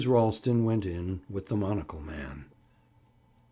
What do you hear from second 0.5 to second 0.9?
went